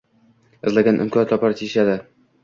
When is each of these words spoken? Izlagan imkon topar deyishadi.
Izlagan 0.69 0.97
imkon 1.03 1.27
topar 1.31 1.53
deyishadi. 1.59 1.99